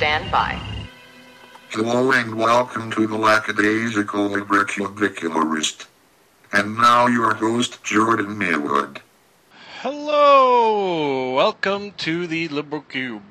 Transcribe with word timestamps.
stand 0.00 0.32
by. 0.32 0.58
Hello 1.68 2.10
and 2.12 2.34
welcome 2.34 2.90
to 2.92 3.06
the 3.06 3.18
Lackadaisical 3.18 4.30
Librocubicularist. 4.30 5.84
And 6.50 6.78
now 6.78 7.06
your 7.06 7.34
host, 7.34 7.84
Jordan 7.84 8.38
Maywood. 8.38 9.02
Hello! 9.82 11.34
Welcome 11.34 11.90
to 11.98 12.26
the 12.26 12.48
Liberal 12.48 12.80
Cube. 12.80 13.30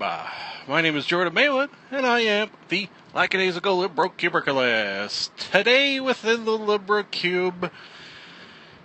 My 0.68 0.82
name 0.82 0.96
is 0.96 1.08
Jordan 1.08 1.34
Maywood, 1.34 1.72
and 1.90 2.06
I 2.06 2.20
am 2.20 2.52
the 2.68 2.88
Lackadaisical 3.16 3.82
Librocubicularist. 3.82 5.32
Today 5.52 6.00
within 6.00 6.46
the 6.46 6.52
Liberal 6.52 7.06
Cube 7.06 7.72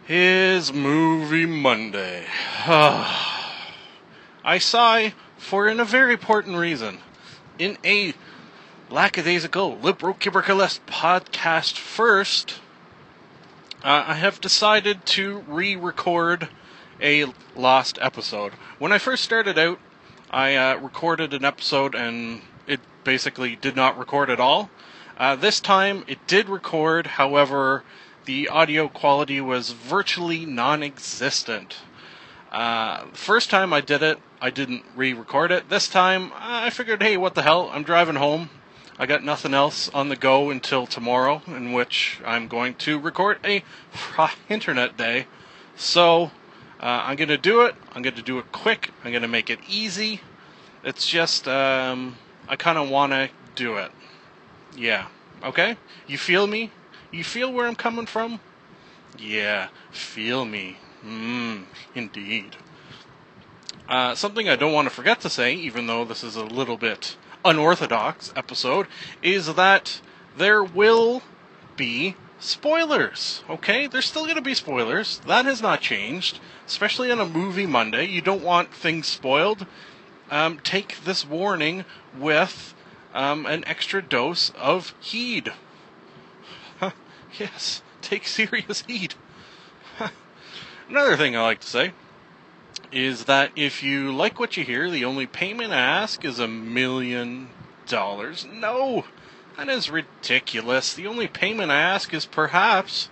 is 0.08 0.72
Movie 0.72 1.44
Monday. 1.44 2.24
I 2.66 4.56
sigh 4.58 5.12
for 5.36 5.68
in 5.68 5.80
a 5.80 5.84
very 5.84 6.14
important 6.14 6.56
reason. 6.56 7.00
In 7.56 7.78
a 7.84 8.14
lackadaisical 8.90 9.76
librocubicularist 9.76 10.80
podcast 10.88 11.76
first, 11.78 12.54
uh, 13.84 14.04
I 14.08 14.14
have 14.14 14.40
decided 14.40 15.06
to 15.06 15.44
re-record 15.46 16.48
a 17.00 17.26
lost 17.54 17.96
episode. 18.02 18.54
When 18.80 18.90
I 18.90 18.98
first 18.98 19.22
started 19.22 19.56
out, 19.56 19.78
I 20.32 20.56
uh, 20.56 20.78
recorded 20.78 21.32
an 21.32 21.44
episode 21.44 21.94
and 21.94 22.42
it 22.66 22.80
basically 23.04 23.54
did 23.54 23.76
not 23.76 23.96
record 24.00 24.30
at 24.30 24.40
all. 24.40 24.68
Uh, 25.16 25.36
this 25.36 25.60
time 25.60 26.02
it 26.08 26.26
did 26.26 26.48
record, 26.48 27.06
however, 27.06 27.84
the 28.24 28.48
audio 28.48 28.88
quality 28.88 29.40
was 29.40 29.70
virtually 29.70 30.44
non 30.44 30.82
existent. 30.82 31.76
Uh, 32.54 33.04
first 33.14 33.50
time 33.50 33.72
I 33.72 33.80
did 33.80 34.00
it, 34.00 34.16
I 34.40 34.50
didn't 34.50 34.84
re 34.94 35.12
record 35.12 35.50
it. 35.50 35.68
This 35.68 35.88
time, 35.88 36.30
I 36.36 36.70
figured, 36.70 37.02
hey, 37.02 37.16
what 37.16 37.34
the 37.34 37.42
hell? 37.42 37.68
I'm 37.72 37.82
driving 37.82 38.14
home. 38.14 38.48
I 38.96 39.06
got 39.06 39.24
nothing 39.24 39.54
else 39.54 39.88
on 39.88 40.08
the 40.08 40.14
go 40.14 40.50
until 40.50 40.86
tomorrow, 40.86 41.42
in 41.48 41.72
which 41.72 42.20
I'm 42.24 42.46
going 42.46 42.74
to 42.76 42.96
record 42.96 43.38
a 43.44 43.64
internet 44.48 44.96
day. 44.96 45.26
So, 45.74 46.30
uh, 46.78 47.02
I'm 47.04 47.16
going 47.16 47.28
to 47.28 47.36
do 47.36 47.62
it. 47.62 47.74
I'm 47.92 48.02
going 48.02 48.14
to 48.14 48.22
do 48.22 48.38
it 48.38 48.52
quick. 48.52 48.90
I'm 49.04 49.10
going 49.10 49.22
to 49.22 49.28
make 49.28 49.50
it 49.50 49.58
easy. 49.68 50.20
It's 50.84 51.08
just, 51.08 51.48
um, 51.48 52.18
I 52.48 52.54
kind 52.54 52.78
of 52.78 52.88
want 52.88 53.10
to 53.10 53.30
do 53.56 53.78
it. 53.78 53.90
Yeah. 54.76 55.08
Okay? 55.42 55.76
You 56.06 56.18
feel 56.18 56.46
me? 56.46 56.70
You 57.10 57.24
feel 57.24 57.52
where 57.52 57.66
I'm 57.66 57.74
coming 57.74 58.06
from? 58.06 58.38
Yeah, 59.18 59.70
feel 59.90 60.44
me. 60.44 60.76
Mmm, 61.04 61.64
indeed. 61.94 62.56
Uh, 63.88 64.14
something 64.14 64.48
I 64.48 64.56
don't 64.56 64.72
want 64.72 64.88
to 64.88 64.94
forget 64.94 65.20
to 65.20 65.30
say, 65.30 65.54
even 65.54 65.86
though 65.86 66.04
this 66.04 66.24
is 66.24 66.36
a 66.36 66.44
little 66.44 66.78
bit 66.78 67.16
unorthodox 67.44 68.32
episode, 68.34 68.86
is 69.22 69.54
that 69.54 70.00
there 70.36 70.64
will 70.64 71.22
be 71.76 72.16
spoilers. 72.38 73.42
Okay? 73.50 73.86
There's 73.86 74.06
still 74.06 74.24
going 74.24 74.36
to 74.36 74.42
be 74.42 74.54
spoilers. 74.54 75.20
That 75.26 75.44
has 75.44 75.60
not 75.60 75.80
changed. 75.80 76.40
Especially 76.66 77.10
on 77.10 77.20
a 77.20 77.26
movie 77.26 77.66
Monday. 77.66 78.06
You 78.06 78.22
don't 78.22 78.42
want 78.42 78.72
things 78.72 79.06
spoiled. 79.06 79.66
Um, 80.30 80.58
take 80.60 81.04
this 81.04 81.26
warning 81.26 81.84
with 82.16 82.74
um, 83.12 83.44
an 83.44 83.64
extra 83.66 84.02
dose 84.02 84.50
of 84.50 84.94
heed. 85.00 85.52
yes, 87.38 87.82
take 88.00 88.26
serious 88.26 88.82
heed. 88.86 89.14
Another 90.88 91.16
thing 91.16 91.34
I 91.34 91.42
like 91.42 91.60
to 91.60 91.66
say 91.66 91.92
is 92.92 93.24
that 93.24 93.50
if 93.56 93.82
you 93.82 94.14
like 94.14 94.38
what 94.38 94.56
you 94.56 94.64
hear, 94.64 94.90
the 94.90 95.04
only 95.04 95.26
payment 95.26 95.72
I 95.72 95.80
ask 95.80 96.24
is 96.24 96.38
a 96.38 96.46
million 96.46 97.48
dollars. 97.86 98.46
No, 98.52 99.04
that 99.56 99.68
is 99.68 99.88
ridiculous. 99.88 100.92
The 100.92 101.06
only 101.06 101.26
payment 101.26 101.70
I 101.70 101.80
ask 101.80 102.12
is 102.12 102.26
perhaps 102.26 103.08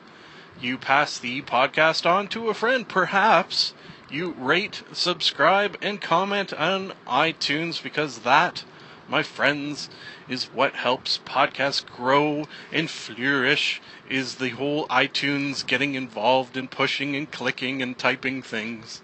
you 0.61 0.77
pass 0.77 1.19
the 1.19 1.41
podcast 1.43 2.05
on 2.05 2.29
to 2.29 2.51
a 2.51 2.55
friend. 2.55 2.87
Perhaps 2.87 3.73
you 4.11 4.35
rate, 4.39 4.83
subscribe, 4.93 5.77
and 5.81 6.01
comment 6.01 6.53
on 6.53 6.93
iTunes 7.07 7.83
because 7.83 8.19
that, 8.19 8.65
my 9.09 9.23
friends, 9.23 9.89
is 10.29 10.45
what 10.45 10.75
helps 10.75 11.19
podcasts 11.25 11.85
grow 11.85 12.47
and 12.73 12.91
flourish. 12.91 13.81
Is 14.09 14.37
the 14.37 14.51
whole 14.51 14.87
iTunes 14.89 15.67
getting 15.67 15.95
involved 15.95 16.57
in 16.57 16.69
pushing 16.69 17.17
and 17.17 17.31
clicking 17.31 17.83
and 17.83 17.97
typing 17.97 18.43
things. 18.43 19.03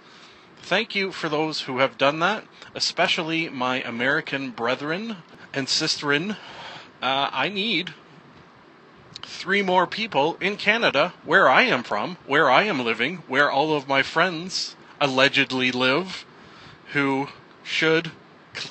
Thank 0.62 0.94
you 0.94 1.12
for 1.12 1.28
those 1.28 1.62
who 1.62 1.78
have 1.78 1.96
done 1.96 2.18
that, 2.18 2.44
especially 2.74 3.48
my 3.48 3.80
American 3.82 4.50
brethren 4.50 5.16
and 5.54 5.66
sisterin. 5.66 6.36
Uh, 7.00 7.30
I 7.32 7.48
need 7.48 7.94
three 9.22 9.62
more 9.62 9.86
people 9.86 10.36
in 10.40 10.56
Canada, 10.56 11.14
where 11.24 11.48
I 11.48 11.62
am 11.62 11.82
from, 11.82 12.18
where 12.26 12.50
I 12.50 12.64
am 12.64 12.84
living, 12.84 13.22
where 13.28 13.50
all 13.50 13.74
of 13.74 13.88
my 13.88 14.02
friends 14.02 14.76
allegedly 15.00 15.70
live, 15.70 16.26
who 16.92 17.28
should 17.62 18.10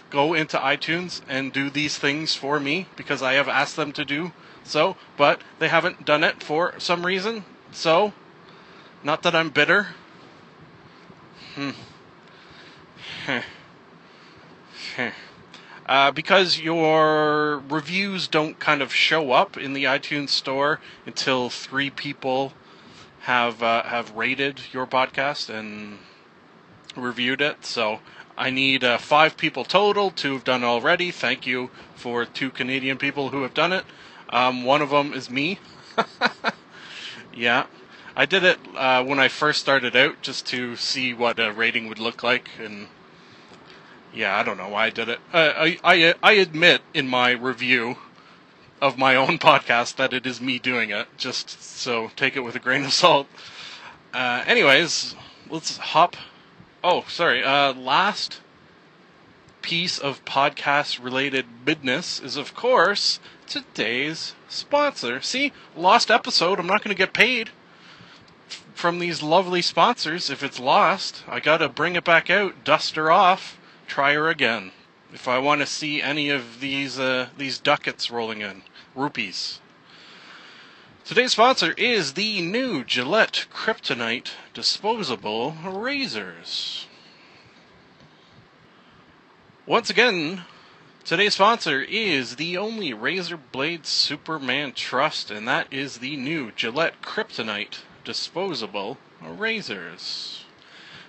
go 0.10 0.34
into 0.34 0.58
iTunes 0.58 1.22
and 1.28 1.52
do 1.52 1.70
these 1.70 1.98
things 1.98 2.36
for 2.36 2.60
me 2.60 2.88
because 2.96 3.22
I 3.22 3.34
have 3.34 3.48
asked 3.48 3.76
them 3.76 3.92
to 3.94 4.06
do 4.06 4.32
so, 4.64 4.96
but 5.16 5.42
they 5.60 5.68
haven't 5.70 6.06
done 6.06 6.24
it 6.24 6.44
for 6.44 6.74
some 6.80 7.06
reason. 7.06 7.46
So, 7.72 8.14
not 9.04 9.24
that 9.24 9.36
I'm 9.36 9.50
bitter. 9.50 9.88
Hmm. 11.56 11.72
Uh, 15.88 16.12
because 16.12 16.60
your 16.60 17.60
reviews 17.70 18.28
don't 18.28 18.60
kind 18.60 18.82
of 18.82 18.94
show 18.94 19.32
up 19.32 19.56
in 19.56 19.72
the 19.72 19.86
iTunes 19.86 20.30
store 20.30 20.82
until 21.06 21.50
three 21.50 21.90
people 21.90 22.52
have 23.22 23.64
uh, 23.64 23.84
have 23.84 24.12
rated 24.12 24.60
your 24.74 24.86
podcast 24.86 25.50
and 25.50 26.00
reviewed 26.98 27.40
it. 27.40 27.66
So 27.66 28.00
I 28.38 28.50
need 28.52 28.84
uh, 28.84 28.98
five 28.98 29.36
people 29.36 29.64
total. 29.66 30.12
Two 30.12 30.34
have 30.34 30.44
done 30.44 30.64
already. 30.64 31.12
Thank 31.12 31.48
you 31.48 31.72
for 31.96 32.26
two 32.26 32.52
Canadian 32.52 32.98
people 32.98 33.30
who 33.30 33.42
have 33.42 33.54
done 33.54 33.74
it. 33.74 33.84
Um, 34.30 34.64
one 34.64 34.82
of 34.82 34.92
them 34.92 35.14
is 35.14 35.30
me. 35.30 35.60
yeah, 37.34 37.66
I 38.16 38.26
did 38.26 38.44
it 38.44 38.60
uh, 38.76 39.04
when 39.04 39.20
I 39.20 39.28
first 39.28 39.60
started 39.60 39.96
out 39.96 40.22
just 40.22 40.46
to 40.48 40.76
see 40.76 41.14
what 41.14 41.40
a 41.40 41.52
rating 41.52 41.88
would 41.88 42.00
look 42.00 42.22
like 42.24 42.50
and 42.60 42.88
yeah, 44.14 44.38
I 44.38 44.44
don't 44.44 44.58
know 44.58 44.70
why 44.70 44.86
I 44.86 44.90
did 44.90 45.10
it. 45.10 45.20
Uh, 45.34 45.54
I, 45.56 45.78
I 45.84 46.14
I 46.24 46.32
admit 46.34 46.82
in 46.94 47.08
my 47.08 47.32
review 47.32 47.98
of 48.82 48.98
my 48.98 49.16
own 49.16 49.38
podcast 49.40 49.96
that 49.96 50.14
it 50.14 50.26
is 50.26 50.42
me 50.42 50.60
doing 50.60 50.90
it. 50.90 51.08
Just 51.18 51.62
so 51.62 52.12
take 52.16 52.36
it 52.36 52.42
with 52.42 52.56
a 52.56 52.60
grain 52.60 52.84
of 52.84 52.94
salt. 52.94 53.28
Uh, 54.14 54.44
anyways, 54.48 55.16
let's 55.50 55.78
hop. 55.78 56.16
Oh, 56.84 57.04
sorry. 57.08 57.44
Uh, 57.44 57.74
last 57.74 58.42
piece 59.62 60.00
of 60.00 60.24
podcast 60.26 61.04
related 61.04 61.66
business 61.66 62.20
is, 62.20 62.38
of 62.38 62.54
course, 62.56 63.20
today's 63.48 64.34
sponsor. 64.48 65.22
See, 65.22 65.52
lost 65.76 66.10
episode. 66.10 66.60
I'm 66.60 66.68
not 66.68 66.84
going 66.84 66.96
to 66.96 66.98
get 66.98 67.14
paid 67.14 67.50
from 68.74 69.00
these 69.00 69.24
lovely 69.24 69.62
sponsors 69.62 70.30
if 70.30 70.44
it's 70.44 70.60
lost. 70.60 71.24
I 71.28 71.40
got 71.40 71.58
to 71.58 71.70
bring 71.70 71.96
it 71.96 72.04
back 72.04 72.30
out, 72.30 72.64
dust 72.64 72.96
her 72.96 73.12
off 73.12 73.58
try 73.88 74.14
her 74.14 74.30
again. 74.30 74.72
If 75.14 75.28
I 75.28 75.40
want 75.40 75.62
to 75.62 75.66
see 75.66 76.02
any 76.02 76.30
of 76.30 76.60
these 76.60 77.00
uh, 77.00 77.30
these 77.38 77.58
ducats 77.58 78.12
rolling 78.12 78.42
in, 78.42 78.64
rupees. 78.94 79.60
Today's 81.08 81.32
sponsor 81.32 81.74
is 81.78 82.16
the 82.16 82.42
new 82.42 82.84
Gillette 82.84 83.46
Kryptonite 83.50 84.32
disposable 84.54 85.54
razors. 85.64 86.86
Once 89.66 89.90
again, 89.90 90.44
today's 91.06 91.36
sponsor 91.36 91.82
is 91.82 92.36
the 92.36 92.58
only 92.58 92.94
razor 92.94 93.38
blade 93.38 93.86
Superman 93.86 94.74
trust, 94.74 95.32
and 95.32 95.48
that 95.48 95.72
is 95.72 96.00
the 96.00 96.18
new 96.18 96.52
Gillette 96.52 97.02
Kryptonite 97.02 97.78
disposable 98.04 98.98
razors. 99.22 100.44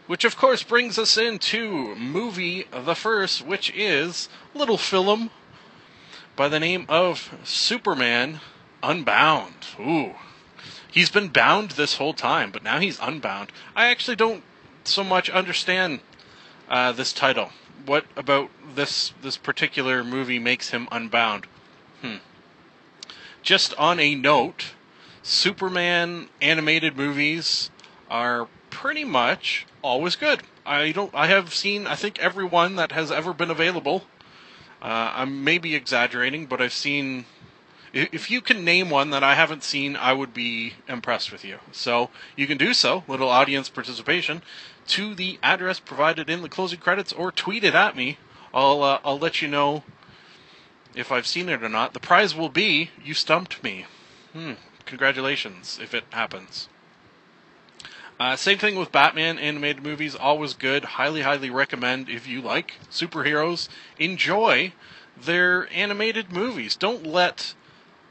Which, 0.07 0.25
of 0.25 0.37
course, 0.37 0.63
brings 0.63 0.97
us 0.97 1.19
into 1.19 1.97
movie 1.97 2.69
the 2.71 2.95
first, 2.95 3.45
which 3.45 3.73
is 3.75 4.29
little 4.55 4.79
film 4.79 5.31
by 6.37 6.47
the 6.47 6.61
name 6.61 6.87
of 6.89 7.37
Superman 7.43 8.39
Unbound. 8.83 9.55
Ooh. 9.81 10.15
He's 10.91 11.11
been 11.11 11.29
bound 11.29 11.73
this 11.73 11.97
whole 11.97 12.15
time, 12.15 12.51
but 12.51 12.63
now 12.63 12.79
he's 12.79 12.99
unbound. 13.01 13.53
I 13.77 13.87
actually 13.87 14.17
don't 14.17 14.43
so 14.85 15.05
much 15.05 15.29
understand 15.31 16.01
uh, 16.69 16.93
this 16.93 17.13
title. 17.13 17.51
What 17.87 18.07
about 18.17 18.51
this 18.75 19.13
this 19.23 19.37
particular 19.37 20.03
movie 20.03 20.39
makes 20.39 20.71
him 20.71 20.89
unbound? 20.91 21.47
Hmm. 22.03 22.17
Just 23.43 23.75
on 23.75 24.01
a 24.01 24.15
note, 24.15 24.73
Superman 25.23 26.29
animated 26.41 26.97
movies 26.97 27.71
are 28.11 28.49
pretty 28.71 29.05
much 29.05 29.67
always 29.83 30.17
good. 30.17 30.43
I 30.65 30.93
don't. 30.93 31.15
I 31.15 31.27
have 31.29 31.55
seen. 31.55 31.87
I 31.87 31.95
think 31.95 32.19
every 32.19 32.45
one 32.45 32.77
that 32.77 32.93
has 32.93 33.11
ever 33.11 33.33
been 33.33 33.51
available. 33.51 34.05
Uh, 34.81 35.13
I 35.15 35.25
may 35.25 35.59
be 35.59 35.75
exaggerating, 35.75 36.47
but 36.47 36.61
I've 36.61 36.73
seen. 36.73 37.25
If 37.93 38.31
you 38.31 38.41
can 38.41 38.65
name 38.65 38.91
one 38.91 39.11
that 39.11 39.25
I 39.25 39.35
haven't 39.35 39.65
seen, 39.65 39.97
I 39.97 40.13
would 40.13 40.35
be 40.35 40.75
impressed 40.87 41.33
with 41.33 41.45
you. 41.45 41.59
So 41.73 42.11
you 42.37 42.47
can 42.47 42.59
do 42.59 42.75
so, 42.75 43.05
little 43.09 43.29
audience 43.29 43.69
participation, 43.69 44.43
to 44.89 45.15
the 45.15 45.39
address 45.43 45.81
provided 45.81 46.29
in 46.29 46.43
the 46.43 46.49
closing 46.49 46.79
credits, 46.79 47.13
or 47.13 47.33
tweet 47.33 47.65
it 47.65 47.75
at 47.75 47.97
me. 47.97 48.19
I'll 48.53 48.83
uh, 48.83 48.99
I'll 49.05 49.19
let 49.19 49.43
you 49.43 49.49
know 49.49 49.85
if 50.95 51.13
I've 51.13 51.27
seen 51.27 51.49
it 51.49 51.63
or 51.63 51.69
not. 51.69 51.93
The 51.93 52.01
prize 52.01 52.35
will 52.35 52.49
be 52.49 52.91
you 53.03 53.15
stumped 53.15 53.63
me. 53.63 53.87
Hmm. 54.33 54.55
Congratulations 54.87 55.79
if 55.83 55.95
it 55.95 56.05
happens. 56.11 56.69
Uh, 58.19 58.35
same 58.35 58.59
thing 58.59 58.77
with 58.77 58.91
Batman 58.91 59.39
animated 59.39 59.83
movies, 59.83 60.17
always 60.17 60.55
good. 60.55 60.85
Highly, 60.85 61.23
highly 61.23 61.51
recommend 61.51 62.09
if 62.09 62.27
you 62.27 62.41
like 62.41 62.75
superheroes. 62.91 63.69
Enjoy 63.99 64.73
their 65.17 65.73
animated 65.73 66.33
movies. 66.33 66.75
Don't 66.75 67.07
let 67.07 67.55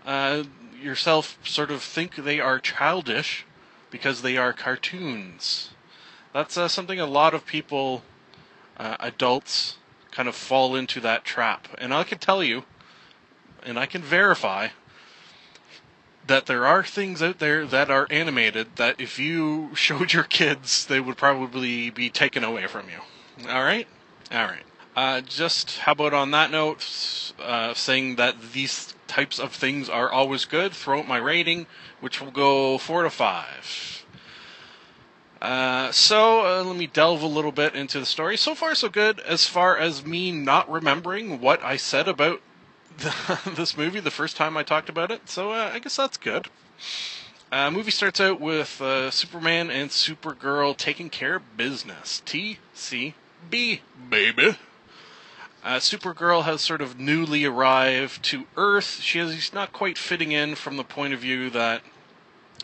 uh, 0.07 0.43
yourself 0.81 1.37
sort 1.43 1.69
of 1.69 1.83
think 1.83 2.15
they 2.15 2.39
are 2.39 2.59
childish 2.59 3.45
because 3.91 4.21
they 4.21 4.37
are 4.37 4.53
cartoons. 4.53 5.71
That's 6.33 6.57
uh, 6.57 6.67
something 6.67 6.99
a 6.99 7.05
lot 7.05 7.33
of 7.33 7.45
people, 7.45 8.03
uh, 8.77 8.95
adults, 8.99 9.77
kind 10.11 10.29
of 10.29 10.35
fall 10.35 10.75
into 10.75 10.99
that 11.01 11.25
trap. 11.25 11.67
And 11.77 11.93
I 11.93 12.03
can 12.03 12.19
tell 12.19 12.43
you, 12.43 12.63
and 13.63 13.77
I 13.77 13.85
can 13.85 14.01
verify, 14.01 14.69
that 16.25 16.45
there 16.45 16.65
are 16.65 16.83
things 16.83 17.21
out 17.21 17.39
there 17.39 17.65
that 17.65 17.89
are 17.89 18.07
animated 18.09 18.75
that 18.75 18.99
if 18.99 19.19
you 19.19 19.71
showed 19.75 20.13
your 20.13 20.23
kids, 20.23 20.85
they 20.85 20.99
would 20.99 21.17
probably 21.17 21.89
be 21.89 22.09
taken 22.09 22.43
away 22.43 22.67
from 22.67 22.87
you. 22.89 23.49
All 23.49 23.63
right? 23.63 23.87
All 24.31 24.45
right. 24.45 24.63
Uh, 24.97 25.21
just 25.21 25.77
how 25.77 25.91
about 25.91 26.11
on 26.11 26.31
that 26.31 26.49
note, 26.49 27.31
uh, 27.39 27.71
saying 27.75 28.15
that 28.15 28.35
these 28.53 28.95
types 29.05 29.37
of 29.37 29.53
things 29.53 29.87
are 29.87 30.09
always 30.09 30.45
good, 30.45 30.73
throw 30.73 30.97
out 30.97 31.07
my 31.07 31.17
rating, 31.17 31.67
which 31.99 32.19
will 32.19 32.31
go 32.31 32.79
4 32.79 33.03
to 33.03 33.11
5. 33.11 34.05
Uh, 35.39 35.91
so 35.91 36.39
uh, 36.43 36.63
let 36.63 36.75
me 36.75 36.87
delve 36.87 37.21
a 37.21 37.27
little 37.27 37.51
bit 37.51 37.75
into 37.75 37.99
the 37.99 38.07
story. 38.07 38.37
So 38.37 38.55
far, 38.55 38.73
so 38.73 38.89
good. 38.89 39.19
As 39.19 39.45
far 39.45 39.77
as 39.77 40.03
me 40.03 40.31
not 40.31 40.67
remembering 40.67 41.41
what 41.41 41.63
I 41.63 41.77
said 41.77 42.07
about 42.07 42.41
the, 42.97 43.39
this 43.55 43.77
movie 43.77 43.99
the 43.99 44.09
first 44.09 44.35
time 44.35 44.57
I 44.57 44.63
talked 44.63 44.89
about 44.89 45.11
it, 45.11 45.29
so 45.29 45.51
uh, 45.51 45.69
I 45.71 45.77
guess 45.77 45.97
that's 45.97 46.17
good. 46.17 46.47
Uh, 47.51 47.69
movie 47.69 47.91
starts 47.91 48.19
out 48.19 48.41
with 48.41 48.81
Superman 49.11 49.69
and 49.69 49.91
Supergirl 49.91 50.75
taking 50.75 51.11
care 51.11 51.35
of 51.35 51.55
business. 51.55 52.23
TCB, 52.25 53.81
baby. 54.09 54.57
Uh, 55.67 55.79
Supergirl 55.79 56.45
has 56.45 56.61
sort 56.61 56.79
of 56.79 56.97
newly 56.97 57.43
arrived 57.43 58.23
to 58.23 58.45
Earth. 58.55 59.01
She 59.01 59.19
is 59.19 59.35
she's 59.35 59.53
not 59.53 59.73
quite 59.73 59.97
fitting 59.97 60.31
in 60.31 60.55
from 60.55 60.77
the 60.77 60.83
point 60.85 61.13
of 61.13 61.19
view 61.19 61.49
that 61.49 61.81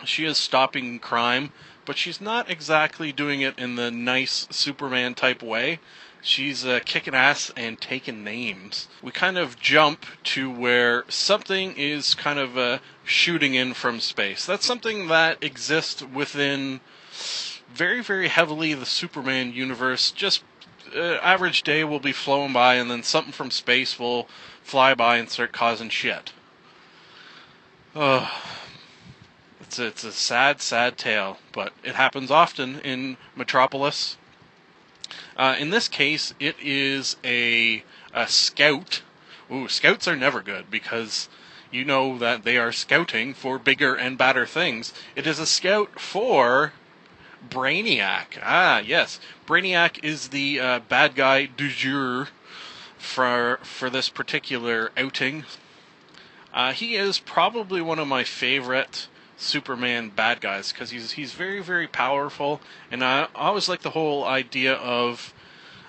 she 0.05 0.23
is 0.23 0.37
stopping 0.37 0.99
crime, 0.99 1.51
but 1.83 1.97
she's 1.97 2.21
not 2.21 2.49
exactly 2.49 3.11
doing 3.11 3.41
it 3.41 3.59
in 3.59 3.75
the 3.75 3.91
nice 3.91 4.47
Superman 4.51 5.15
type 5.15 5.43
way. 5.43 5.81
She's 6.21 6.65
uh, 6.65 6.79
kicking 6.85 7.13
ass 7.13 7.51
and 7.57 7.77
taking 7.81 8.23
names. 8.23 8.87
We 9.01 9.11
kind 9.11 9.37
of 9.37 9.59
jump 9.59 10.05
to 10.35 10.49
where 10.49 11.03
something 11.09 11.75
is 11.75 12.15
kind 12.15 12.39
of 12.39 12.57
uh, 12.57 12.79
shooting 13.03 13.53
in 13.53 13.73
from 13.73 13.99
space. 13.99 14.45
That's 14.45 14.65
something 14.65 15.09
that 15.09 15.43
exists 15.43 16.01
within 16.01 16.79
very, 17.73 18.01
very 18.01 18.29
heavily 18.29 18.73
the 18.73 18.85
Superman 18.85 19.51
universe. 19.51 20.09
Just 20.09 20.43
uh, 20.95 21.19
average 21.21 21.63
day 21.63 21.83
will 21.83 21.99
be 21.99 22.11
flowing 22.11 22.53
by, 22.53 22.75
and 22.75 22.89
then 22.89 23.03
something 23.03 23.33
from 23.33 23.51
space 23.51 23.99
will 23.99 24.27
fly 24.63 24.93
by 24.93 25.17
and 25.17 25.29
start 25.29 25.51
causing 25.51 25.89
shit. 25.89 26.33
Ugh. 27.95 28.29
It's 29.61 29.79
a, 29.79 29.87
it's 29.87 30.03
a 30.03 30.11
sad, 30.11 30.61
sad 30.61 30.97
tale, 30.97 31.39
but 31.51 31.73
it 31.83 31.95
happens 31.95 32.29
often 32.29 32.79
in 32.81 33.17
Metropolis. 33.35 34.17
Uh, 35.35 35.55
in 35.57 35.71
this 35.71 35.87
case, 35.87 36.33
it 36.39 36.55
is 36.61 37.17
a, 37.23 37.83
a 38.13 38.27
scout. 38.27 39.01
Ooh, 39.51 39.67
scouts 39.67 40.07
are 40.07 40.15
never 40.15 40.41
good 40.41 40.69
because 40.69 41.27
you 41.71 41.83
know 41.83 42.19
that 42.19 42.43
they 42.43 42.57
are 42.57 42.71
scouting 42.71 43.33
for 43.33 43.57
bigger 43.57 43.95
and 43.95 44.17
badder 44.17 44.45
things. 44.45 44.93
It 45.15 45.25
is 45.25 45.39
a 45.39 45.47
scout 45.47 45.99
for 45.99 46.73
Brainiac. 47.49 48.39
Ah, 48.41 48.79
yes. 48.79 49.19
Brainiac 49.45 50.03
is 50.03 50.29
the 50.29 50.59
uh, 50.59 50.79
bad 50.79 51.15
guy 51.15 51.45
du 51.45 51.69
jour 51.69 52.29
for, 52.97 53.59
for 53.63 53.89
this 53.89 54.09
particular 54.09 54.91
outing. 54.97 55.45
Uh, 56.53 56.71
he 56.71 56.95
is 56.95 57.19
probably 57.19 57.81
one 57.81 57.99
of 57.99 58.07
my 58.07 58.23
favorite 58.23 59.07
Superman 59.35 60.09
bad 60.09 60.39
guys 60.39 60.71
because 60.71 60.91
he's 60.91 61.13
he's 61.13 61.33
very 61.33 61.61
very 61.61 61.87
powerful, 61.87 62.61
and 62.89 63.03
I 63.03 63.27
always 63.35 63.67
like 63.67 63.81
the 63.81 63.89
whole 63.89 64.23
idea 64.23 64.73
of 64.73 65.33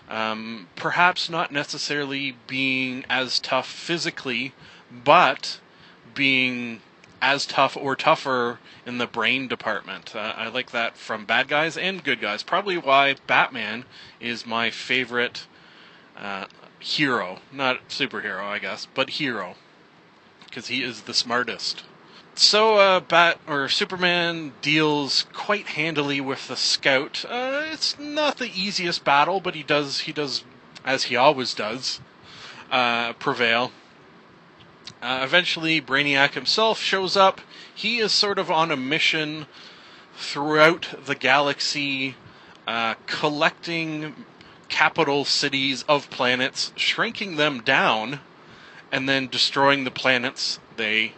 um, 0.08 0.68
perhaps 0.74 1.30
not 1.30 1.52
necessarily 1.52 2.36
being 2.46 3.04
as 3.08 3.38
tough 3.38 3.68
physically, 3.68 4.54
but 4.90 5.60
being 6.14 6.80
as 7.24 7.46
tough 7.46 7.74
or 7.74 7.96
tougher 7.96 8.58
in 8.84 8.98
the 8.98 9.06
brain 9.06 9.48
department. 9.48 10.14
Uh, 10.14 10.34
I 10.36 10.48
like 10.48 10.72
that 10.72 10.98
from 10.98 11.24
bad 11.24 11.48
guys 11.48 11.74
and 11.74 12.04
good 12.04 12.20
guys. 12.20 12.42
Probably 12.42 12.76
why 12.76 13.16
Batman 13.26 13.86
is 14.20 14.44
my 14.44 14.68
favorite 14.68 15.46
uh, 16.18 16.44
hero, 16.78 17.38
not 17.50 17.88
superhero, 17.88 18.44
I 18.44 18.58
guess, 18.58 18.86
but 18.92 19.08
hero, 19.08 19.54
because 20.44 20.66
he 20.66 20.82
is 20.82 21.02
the 21.02 21.14
smartest. 21.14 21.84
So, 22.34 22.76
uh, 22.76 23.00
Bat 23.00 23.40
or 23.48 23.70
Superman 23.70 24.52
deals 24.60 25.24
quite 25.32 25.68
handily 25.68 26.20
with 26.20 26.48
the 26.48 26.56
Scout. 26.56 27.24
Uh, 27.26 27.62
it's 27.72 27.98
not 27.98 28.36
the 28.36 28.50
easiest 28.54 29.02
battle, 29.02 29.40
but 29.40 29.54
he 29.54 29.62
does 29.62 30.00
he 30.00 30.12
does 30.12 30.44
as 30.84 31.04
he 31.04 31.16
always 31.16 31.54
does 31.54 32.00
uh, 32.70 33.14
prevail. 33.14 33.72
Uh, 35.04 35.20
eventually, 35.22 35.82
Brainiac 35.82 36.32
himself 36.32 36.80
shows 36.80 37.14
up. 37.14 37.42
He 37.74 37.98
is 37.98 38.10
sort 38.10 38.38
of 38.38 38.50
on 38.50 38.70
a 38.70 38.76
mission 38.76 39.44
throughout 40.16 40.94
the 41.04 41.14
galaxy, 41.14 42.14
uh, 42.66 42.94
collecting 43.06 44.24
capital 44.70 45.26
cities 45.26 45.84
of 45.90 46.08
planets, 46.08 46.72
shrinking 46.74 47.36
them 47.36 47.60
down, 47.60 48.20
and 48.90 49.06
then 49.06 49.28
destroying 49.28 49.84
the 49.84 49.90
planets 49.90 50.58
they 50.78 51.12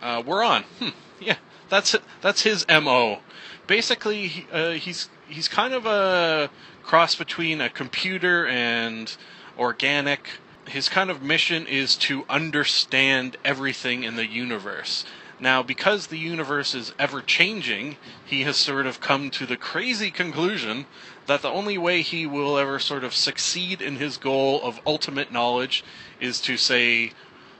uh, 0.00 0.22
were 0.24 0.44
on. 0.44 0.62
Hmm, 0.78 0.90
yeah, 1.20 1.38
that's 1.68 1.96
that's 2.20 2.42
his 2.42 2.64
mo. 2.68 3.22
Basically, 3.66 4.46
uh, 4.52 4.70
he's 4.70 5.08
he's 5.28 5.48
kind 5.48 5.74
of 5.74 5.84
a 5.84 6.48
cross 6.84 7.16
between 7.16 7.60
a 7.60 7.68
computer 7.68 8.46
and 8.46 9.16
organic. 9.58 10.28
His 10.66 10.88
kind 10.88 11.10
of 11.10 11.22
mission 11.22 11.66
is 11.66 11.96
to 11.96 12.24
understand 12.30 13.36
everything 13.44 14.04
in 14.04 14.16
the 14.16 14.26
universe. 14.26 15.04
Now, 15.38 15.62
because 15.62 16.06
the 16.06 16.18
universe 16.18 16.74
is 16.74 16.94
ever 16.98 17.20
changing, 17.20 17.98
he 18.24 18.44
has 18.44 18.56
sort 18.56 18.86
of 18.86 19.00
come 19.00 19.28
to 19.30 19.44
the 19.44 19.56
crazy 19.56 20.10
conclusion 20.10 20.86
that 21.26 21.42
the 21.42 21.50
only 21.50 21.76
way 21.76 22.00
he 22.00 22.26
will 22.26 22.56
ever 22.56 22.78
sort 22.78 23.04
of 23.04 23.12
succeed 23.12 23.82
in 23.82 23.96
his 23.96 24.16
goal 24.16 24.62
of 24.62 24.80
ultimate 24.86 25.30
knowledge 25.30 25.84
is 26.20 26.40
to 26.42 26.56
say, 26.56 27.12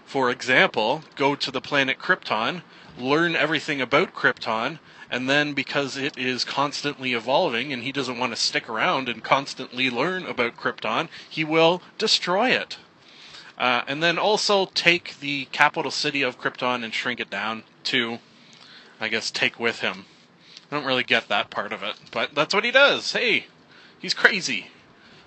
for 0.07 0.31
example, 0.31 1.03
go 1.17 1.35
to 1.35 1.51
the 1.51 1.61
planet 1.61 1.99
Krypton, 1.99 2.63
learn 2.97 3.35
everything 3.37 3.81
about 3.81 4.15
Krypton, 4.15 4.79
and 5.11 5.29
then 5.29 5.53
because 5.53 5.97
it 5.97 6.17
is 6.17 6.45
constantly 6.45 7.13
evolving 7.13 7.73
and 7.73 7.83
he 7.83 7.93
doesn't 7.93 8.19
want 8.19 8.33
to 8.33 8.41
stick 8.41 8.69
around 8.69 9.09
and 9.09 9.23
constantly 9.23 9.91
learn 9.91 10.25
about 10.25 10.57
Krypton, 10.57 11.09
he 11.29 11.45
will 11.45 11.83
destroy 11.99 12.51
it. 12.51 12.79
Uh, 13.63 13.85
and 13.87 14.03
then 14.03 14.19
also 14.19 14.67
take 14.75 15.21
the 15.21 15.45
capital 15.53 15.93
city 15.93 16.23
of 16.23 16.37
Krypton 16.37 16.83
and 16.83 16.93
shrink 16.93 17.21
it 17.21 17.31
down 17.31 17.63
to, 17.85 18.19
I 19.01 19.07
guess, 19.07 19.31
take 19.31 19.61
with 19.61 19.79
him. 19.79 20.07
I 20.69 20.75
don't 20.75 20.85
really 20.85 21.05
get 21.05 21.29
that 21.29 21.49
part 21.49 21.73
of 21.73 21.81
it, 21.85 21.95
but 22.11 22.35
that's 22.35 22.53
what 22.53 22.65
he 22.65 22.73
does. 22.73 23.13
Hey, 23.13 23.47
he's 24.01 24.15
crazy. 24.15 24.67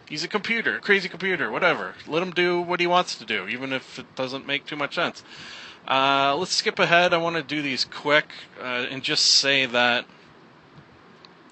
He's 0.09 0.25
a 0.25 0.27
computer, 0.27 0.79
crazy 0.79 1.07
computer, 1.07 1.49
whatever. 1.49 1.95
Let 2.07 2.21
him 2.21 2.31
do 2.31 2.59
what 2.59 2.81
he 2.81 2.87
wants 2.87 3.15
to 3.19 3.25
do, 3.25 3.47
even 3.47 3.71
if 3.71 3.99
it 3.99 4.15
doesn't 4.17 4.45
make 4.45 4.65
too 4.65 4.75
much 4.75 4.95
sense. 4.95 5.23
Uh, 5.87 6.35
let's 6.35 6.51
skip 6.51 6.77
ahead. 6.77 7.13
I 7.13 7.17
want 7.17 7.37
to 7.37 7.41
do 7.41 7.61
these 7.61 7.85
quick 7.85 8.33
uh, 8.59 8.85
and 8.91 9.01
just 9.01 9.25
say 9.25 9.65
that, 9.65 10.03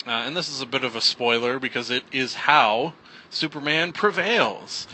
uh, 0.05 0.09
and 0.09 0.35
this 0.35 0.49
is 0.49 0.59
a 0.59 0.65
bit 0.65 0.83
of 0.83 0.97
a 0.97 1.01
spoiler 1.01 1.59
because 1.59 1.89
it 1.89 2.03
is 2.11 2.33
how 2.33 2.91
Superman 3.29 3.93
prevails. 3.93 4.85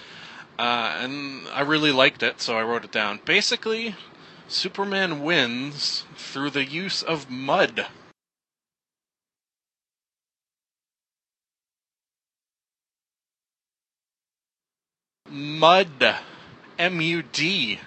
Uh, 0.59 0.93
and 0.99 1.47
I 1.53 1.61
really 1.61 1.93
liked 1.93 2.21
it, 2.21 2.41
so 2.41 2.57
I 2.57 2.63
wrote 2.63 2.83
it 2.83 2.91
down. 2.91 3.21
Basically, 3.23 3.95
Superman 4.49 5.23
wins 5.23 6.03
through 6.17 6.49
the 6.49 6.65
use 6.65 7.01
of 7.01 7.29
mud. 7.29 7.87
Mud. 15.29 16.15
M 16.77 16.99
U 16.99 17.23
D. 17.23 17.79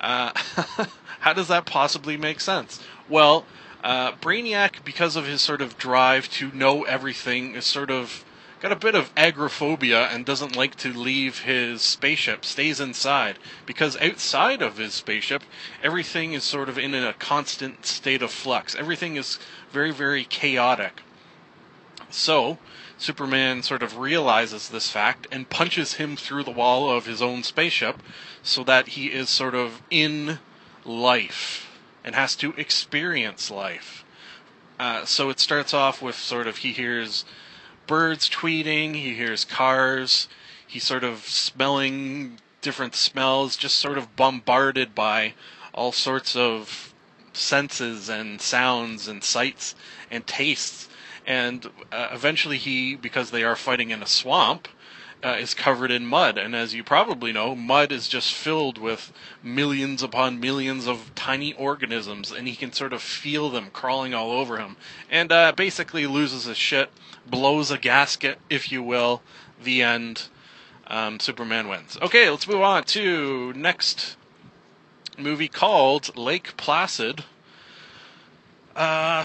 Uh, 0.00 0.30
how 1.18 1.32
does 1.32 1.48
that 1.48 1.66
possibly 1.66 2.16
make 2.16 2.40
sense? 2.40 2.80
Well, 3.08 3.44
uh, 3.82 4.12
Brainiac, 4.12 4.84
because 4.84 5.16
of 5.16 5.26
his 5.26 5.40
sort 5.40 5.62
of 5.62 5.76
drive 5.76 6.30
to 6.34 6.52
know 6.52 6.84
everything, 6.84 7.56
is 7.56 7.64
sort 7.64 7.90
of 7.90 8.24
got 8.62 8.70
a 8.70 8.76
bit 8.76 8.94
of 8.94 9.10
agoraphobia 9.16 10.06
and 10.06 10.24
doesn't 10.24 10.54
like 10.54 10.76
to 10.76 10.92
leave 10.92 11.40
his 11.40 11.82
spaceship, 11.82 12.44
stays 12.44 12.78
inside. 12.78 13.36
Because 13.66 13.96
outside 13.96 14.62
of 14.62 14.76
his 14.76 14.94
spaceship, 14.94 15.42
everything 15.82 16.32
is 16.32 16.44
sort 16.44 16.68
of 16.68 16.78
in 16.78 16.94
a 16.94 17.12
constant 17.14 17.84
state 17.84 18.22
of 18.22 18.30
flux. 18.30 18.76
Everything 18.76 19.16
is 19.16 19.40
very, 19.72 19.90
very 19.90 20.22
chaotic. 20.22 21.02
So, 22.08 22.58
Superman 22.98 23.64
sort 23.64 23.82
of 23.82 23.98
realizes 23.98 24.68
this 24.68 24.88
fact 24.88 25.26
and 25.32 25.50
punches 25.50 25.94
him 25.94 26.14
through 26.14 26.44
the 26.44 26.52
wall 26.52 26.88
of 26.88 27.04
his 27.04 27.20
own 27.20 27.42
spaceship 27.42 28.00
so 28.44 28.62
that 28.62 28.88
he 28.88 29.06
is 29.06 29.28
sort 29.28 29.56
of 29.56 29.82
in 29.90 30.38
life 30.84 31.68
and 32.04 32.14
has 32.14 32.36
to 32.36 32.52
experience 32.52 33.50
life. 33.50 34.04
Uh, 34.78 35.04
so 35.04 35.30
it 35.30 35.40
starts 35.40 35.74
off 35.74 36.00
with 36.00 36.14
sort 36.14 36.46
of 36.46 36.58
he 36.58 36.72
hears 36.72 37.24
birds 37.86 38.28
tweeting, 38.28 38.94
he 38.94 39.14
hears 39.14 39.44
cars, 39.44 40.28
he's 40.66 40.84
sort 40.84 41.04
of 41.04 41.26
smelling 41.26 42.38
different 42.60 42.94
smells, 42.94 43.56
just 43.56 43.78
sort 43.78 43.98
of 43.98 44.16
bombarded 44.16 44.94
by 44.94 45.34
all 45.74 45.92
sorts 45.92 46.36
of 46.36 46.94
senses 47.32 48.08
and 48.08 48.40
sounds 48.40 49.08
and 49.08 49.22
sights 49.24 49.74
and 50.10 50.26
tastes. 50.26 50.88
And 51.26 51.66
uh, 51.90 52.08
eventually, 52.12 52.58
he, 52.58 52.94
because 52.96 53.30
they 53.30 53.44
are 53.44 53.56
fighting 53.56 53.90
in 53.90 54.02
a 54.02 54.06
swamp, 54.06 54.68
uh, 55.24 55.36
is 55.38 55.54
covered 55.54 55.90
in 55.90 56.06
mud. 56.06 56.36
And 56.38 56.54
as 56.54 56.74
you 56.74 56.82
probably 56.82 57.32
know, 57.32 57.54
mud 57.54 57.92
is 57.92 58.08
just 58.08 58.34
filled 58.34 58.78
with 58.78 59.12
millions 59.42 60.02
upon 60.02 60.40
millions 60.40 60.86
of 60.86 61.14
tiny 61.14 61.52
organisms, 61.54 62.30
and 62.30 62.48
he 62.48 62.56
can 62.56 62.72
sort 62.72 62.92
of 62.92 63.02
feel 63.02 63.50
them 63.50 63.70
crawling 63.72 64.14
all 64.14 64.32
over 64.32 64.58
him. 64.58 64.76
And 65.10 65.30
uh, 65.30 65.52
basically 65.52 66.06
loses 66.06 66.44
his 66.44 66.56
shit, 66.56 66.90
blows 67.26 67.70
a 67.70 67.78
gasket, 67.78 68.38
if 68.50 68.72
you 68.72 68.82
will. 68.82 69.22
The 69.62 69.82
end. 69.82 70.28
Um, 70.88 71.20
Superman 71.20 71.68
wins. 71.68 71.96
Okay, 72.02 72.28
let's 72.28 72.48
move 72.48 72.60
on 72.60 72.84
to 72.84 73.52
next 73.54 74.16
movie 75.16 75.48
called 75.48 76.16
Lake 76.16 76.56
Placid. 76.56 77.24
Uh, 78.74 79.24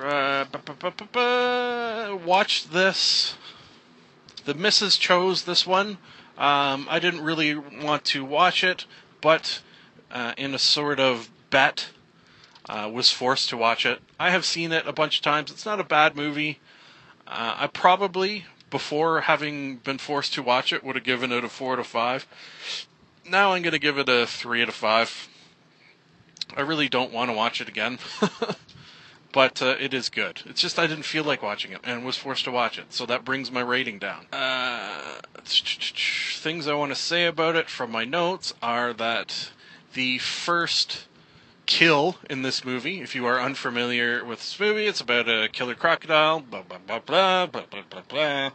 uh, 0.00 0.44
this 2.70 3.36
the 4.44 4.54
missus 4.54 4.96
chose 4.96 5.44
this 5.44 5.66
one. 5.66 5.98
Um, 6.36 6.86
I 6.90 6.98
didn't 7.00 7.22
really 7.22 7.54
want 7.54 8.04
to 8.06 8.24
watch 8.24 8.64
it, 8.64 8.86
but 9.20 9.60
uh, 10.10 10.34
in 10.36 10.54
a 10.54 10.58
sort 10.58 11.00
of 11.00 11.30
bet, 11.50 11.88
uh, 12.68 12.90
was 12.92 13.10
forced 13.10 13.50
to 13.50 13.56
watch 13.56 13.86
it. 13.86 14.00
I 14.18 14.30
have 14.30 14.44
seen 14.44 14.72
it 14.72 14.86
a 14.86 14.92
bunch 14.92 15.18
of 15.18 15.22
times. 15.22 15.50
It's 15.50 15.66
not 15.66 15.80
a 15.80 15.84
bad 15.84 16.16
movie. 16.16 16.60
Uh, 17.26 17.54
I 17.58 17.66
probably, 17.66 18.46
before 18.70 19.22
having 19.22 19.76
been 19.76 19.98
forced 19.98 20.34
to 20.34 20.42
watch 20.42 20.72
it, 20.72 20.82
would 20.82 20.96
have 20.96 21.04
given 21.04 21.30
it 21.32 21.44
a 21.44 21.48
four 21.48 21.76
to 21.76 21.84
five. 21.84 22.26
Now 23.28 23.52
I'm 23.52 23.62
going 23.62 23.72
to 23.72 23.78
give 23.78 23.98
it 23.98 24.08
a 24.08 24.26
three 24.26 24.62
out 24.62 24.68
of 24.68 24.74
five. 24.74 25.28
I 26.56 26.60
really 26.60 26.88
don't 26.88 27.12
want 27.12 27.30
to 27.30 27.36
watch 27.36 27.60
it 27.60 27.68
again. 27.68 27.98
but 29.34 29.60
uh, 29.60 29.74
it 29.80 29.92
is 29.92 30.08
good. 30.10 30.42
It's 30.46 30.60
just 30.60 30.78
I 30.78 30.86
didn't 30.86 31.02
feel 31.02 31.24
like 31.24 31.42
watching 31.42 31.72
it 31.72 31.80
and 31.82 32.04
was 32.04 32.16
forced 32.16 32.44
to 32.44 32.52
watch 32.52 32.78
it, 32.78 32.92
so 32.92 33.04
that 33.06 33.24
brings 33.24 33.50
my 33.50 33.62
rating 33.62 33.98
down. 33.98 34.26
Uh, 34.32 35.16
things 35.44 36.68
I 36.68 36.74
want 36.74 36.92
to 36.92 36.96
say 36.96 37.26
about 37.26 37.56
it 37.56 37.68
from 37.68 37.90
my 37.90 38.04
notes 38.04 38.54
are 38.62 38.92
that 38.92 39.50
the 39.94 40.18
first 40.18 41.08
kill 41.66 42.16
in 42.30 42.42
this 42.42 42.64
movie. 42.64 43.00
If 43.00 43.16
you 43.16 43.26
are 43.26 43.40
unfamiliar 43.40 44.24
with 44.24 44.38
this 44.38 44.60
movie, 44.60 44.86
it's 44.86 45.00
about 45.00 45.28
a 45.28 45.48
killer 45.48 45.74
crocodile. 45.74 46.38
Blah 46.38 46.62
blah 46.62 46.78
blah 46.86 47.00
blah 47.00 47.46
blah 47.46 47.64
blah 47.68 47.82
blah. 47.90 48.02
blah. 48.08 48.50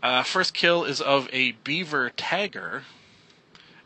Uh, 0.00 0.22
first 0.22 0.54
kill 0.54 0.84
is 0.84 1.00
of 1.00 1.28
a 1.32 1.52
beaver 1.64 2.10
tagger, 2.10 2.82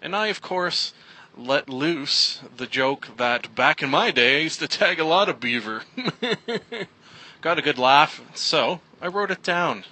and 0.02 0.14
I, 0.14 0.26
of 0.26 0.42
course, 0.42 0.92
let 1.36 1.68
loose 1.68 2.40
the 2.56 2.66
joke 2.66 3.08
that 3.16 3.54
back 3.54 3.82
in 3.82 3.90
my 3.90 4.10
day 4.10 4.38
I 4.38 4.42
used 4.42 4.60
to 4.60 4.68
tag 4.68 4.98
a 4.98 5.04
lot 5.04 5.28
of 5.28 5.40
beaver. 5.40 5.82
Got 7.40 7.58
a 7.58 7.62
good 7.62 7.78
laugh, 7.78 8.20
so 8.34 8.80
I 9.00 9.06
wrote 9.06 9.30
it 9.30 9.42
down. 9.42 9.84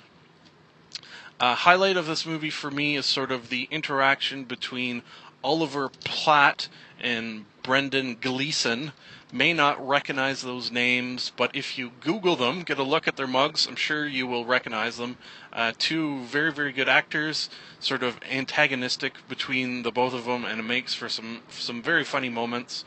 A 1.38 1.54
highlight 1.54 1.96
of 1.96 2.06
this 2.06 2.24
movie 2.24 2.50
for 2.50 2.70
me 2.70 2.96
is 2.96 3.06
sort 3.06 3.30
of 3.30 3.50
the 3.50 3.68
interaction 3.70 4.44
between 4.44 5.02
Oliver 5.46 5.90
Platt 6.02 6.68
and 7.00 7.44
Brendan 7.62 8.16
Gleeson 8.20 8.90
may 9.32 9.52
not 9.52 9.86
recognize 9.86 10.42
those 10.42 10.72
names, 10.72 11.30
but 11.36 11.54
if 11.54 11.78
you 11.78 11.92
Google 12.00 12.34
them, 12.34 12.62
get 12.62 12.80
a 12.80 12.82
look 12.82 13.06
at 13.06 13.14
their 13.14 13.28
mugs, 13.28 13.64
I'm 13.68 13.76
sure 13.76 14.08
you 14.08 14.26
will 14.26 14.44
recognize 14.44 14.96
them. 14.96 15.18
Uh, 15.52 15.70
two 15.78 16.24
very, 16.24 16.50
very 16.50 16.72
good 16.72 16.88
actors, 16.88 17.48
sort 17.78 18.02
of 18.02 18.18
antagonistic 18.28 19.14
between 19.28 19.84
the 19.84 19.92
both 19.92 20.14
of 20.14 20.24
them, 20.24 20.44
and 20.44 20.58
it 20.58 20.64
makes 20.64 20.94
for 20.94 21.08
some 21.08 21.42
some 21.48 21.80
very 21.80 22.02
funny 22.02 22.28
moments. 22.28 22.84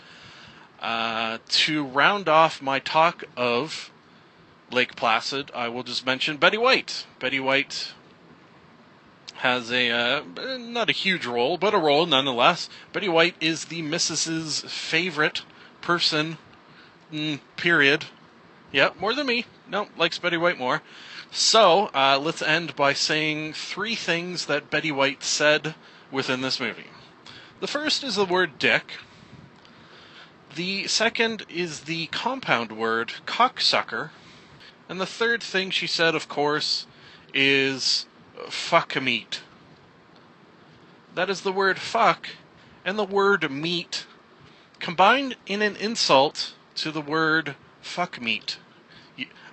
Uh, 0.81 1.37
to 1.47 1.85
round 1.85 2.27
off 2.27 2.61
my 2.61 2.79
talk 2.79 3.23
of 3.37 3.89
Lake 4.69 4.97
Placid, 4.97 5.49
I 5.55 5.69
will 5.69 5.83
just 5.83 6.05
mention 6.05 6.35
Betty 6.35 6.57
White. 6.57 7.05
Betty 7.19 7.39
White 7.39 7.93
has 9.39 9.71
a 9.71 9.89
uh, 9.89 10.23
not 10.57 10.89
a 10.89 10.93
huge 10.93 11.25
role, 11.25 11.57
but 11.57 11.73
a 11.73 11.77
role 11.77 12.05
nonetheless. 12.05 12.69
Betty 12.91 13.07
White 13.07 13.35
is 13.39 13.65
the 13.65 13.81
missus's 13.81 14.61
favorite 14.67 15.43
person, 15.81 16.37
mm, 17.11 17.39
period. 17.55 18.05
Yep, 18.73 18.99
more 18.99 19.13
than 19.13 19.27
me. 19.27 19.45
No, 19.67 19.87
likes 19.97 20.19
Betty 20.19 20.35
White 20.35 20.57
more. 20.57 20.81
So, 21.31 21.89
uh, 21.93 22.19
let's 22.21 22.41
end 22.41 22.75
by 22.75 22.93
saying 22.93 23.53
three 23.53 23.95
things 23.95 24.47
that 24.47 24.69
Betty 24.69 24.91
White 24.91 25.23
said 25.23 25.75
within 26.11 26.41
this 26.41 26.59
movie. 26.59 26.87
The 27.61 27.67
first 27.67 28.03
is 28.03 28.15
the 28.15 28.25
word 28.25 28.59
dick. 28.59 28.93
The 30.55 30.87
second 30.87 31.45
is 31.47 31.81
the 31.81 32.07
compound 32.07 32.73
word 32.73 33.13
cocksucker. 33.25 34.09
And 34.89 34.99
the 34.99 35.05
third 35.05 35.41
thing 35.41 35.69
she 35.69 35.87
said, 35.87 36.13
of 36.15 36.27
course, 36.27 36.87
is 37.33 38.05
fuck 38.49 39.01
meat. 39.01 39.41
That 41.15 41.29
is 41.29 41.41
the 41.41 41.51
word 41.51 41.79
fuck 41.79 42.29
and 42.85 42.97
the 42.97 43.03
word 43.03 43.49
meat 43.51 44.05
combined 44.79 45.35
in 45.45 45.61
an 45.61 45.75
insult 45.75 46.53
to 46.75 46.91
the 46.91 47.01
word 47.01 47.55
fuck 47.81 48.21
meat. 48.21 48.57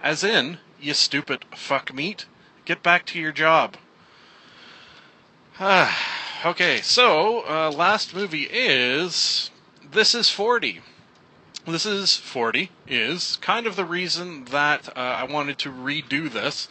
As 0.03 0.23
in, 0.23 0.59
you 0.81 0.95
stupid 0.95 1.45
fuck 1.55 1.93
meat, 1.93 2.27
get 2.65 2.83
back 2.83 3.05
to 3.07 3.19
your 3.19 3.33
job. 3.33 3.77
okay, 6.45 6.81
so 6.83 7.45
uh, 7.49 7.71
last 7.71 8.15
movie 8.15 8.49
is 8.51 9.51
This 9.91 10.15
is 10.15 10.31
40. 10.31 10.81
This 11.67 11.87
is 11.87 12.17
40 12.17 12.71
is 12.87 13.37
kind 13.37 13.67
of 13.67 13.75
the 13.75 13.85
reason 13.85 14.45
that 14.47 14.89
uh, 14.91 15.01
I 15.01 15.25
wanted 15.25 15.59
to 15.59 15.73
redo 15.73 16.31
this 16.31 16.69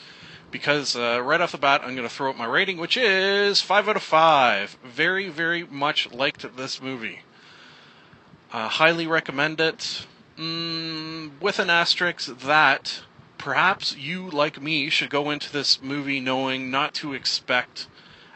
because 0.56 0.96
uh, 0.96 1.22
right 1.22 1.42
off 1.42 1.52
the 1.52 1.58
bat 1.58 1.82
I'm 1.84 1.98
going 1.98 2.08
to 2.08 2.14
throw 2.14 2.30
up 2.30 2.38
my 2.38 2.46
rating, 2.46 2.78
which 2.78 2.96
is 2.96 3.60
5 3.60 3.90
out 3.90 3.98
of 3.98 4.04
5. 4.04 4.78
Very, 4.86 5.28
very 5.28 5.66
much 5.66 6.10
liked 6.14 6.56
this 6.56 6.82
movie. 6.82 7.24
Uh, 8.54 8.70
highly 8.70 9.06
recommend 9.06 9.60
it. 9.60 10.06
Mm, 10.38 11.42
with 11.42 11.60
an 11.60 11.70
asterisk 11.70 12.40
that 12.40 13.02
perhaps 13.38 13.98
you, 13.98 14.30
like 14.30 14.62
me, 14.62 14.90
should 14.90 15.10
go 15.10 15.30
into 15.30 15.52
this 15.52 15.82
movie 15.82 16.22
knowing 16.22 16.72
not 16.72 16.94
to 16.94 17.12
expect 17.12 17.88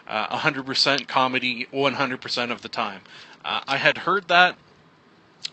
uh, 0.05 0.39
100% 0.39 1.07
comedy 1.07 1.67
100% 1.71 2.51
of 2.51 2.61
the 2.61 2.69
time. 2.69 2.99
Uh, 3.45 3.61
I 3.65 3.77
had 3.77 3.99
heard 3.99 4.27
that. 4.27 4.57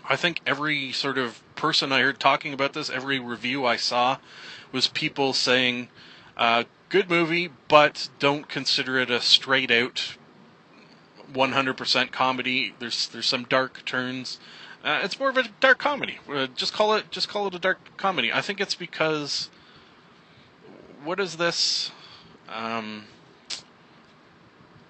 I 0.05 0.17
think 0.17 0.41
every 0.45 0.91
sort 0.91 1.17
of 1.17 1.41
person 1.55 1.93
I 1.93 2.01
heard 2.01 2.19
talking 2.19 2.53
about 2.53 2.73
this, 2.73 2.91
every 2.91 3.21
review 3.21 3.65
I 3.65 3.77
saw, 3.77 4.19
was 4.73 4.89
people 4.89 5.33
saying, 5.33 5.91
uh, 6.37 6.65
good 6.89 7.09
movie, 7.09 7.51
but 7.69 8.09
don't 8.19 8.49
consider 8.49 8.99
it 8.99 9.11
a 9.11 9.21
straight 9.21 9.71
out 9.71 10.17
100% 11.33 12.13
comedy. 12.13 12.75
There's 12.79 13.09
there's 13.09 13.27
some 13.27 13.45
dark 13.45 13.85
turns. 13.85 14.39
Uh, 14.85 15.01
it's 15.03 15.19
more 15.19 15.29
of 15.29 15.37
a 15.37 15.45
dark 15.61 15.79
comedy. 15.79 16.19
Uh, 16.29 16.47
just 16.55 16.73
call 16.73 16.95
it 16.95 17.11
just 17.11 17.29
call 17.29 17.47
it 17.47 17.55
a 17.55 17.59
dark 17.59 17.97
comedy. 17.97 18.33
I 18.33 18.41
think 18.41 18.61
it's 18.61 18.75
because 18.75 19.51
what 21.03 21.21
is 21.21 21.37
this? 21.37 21.91
Um, 22.49 23.05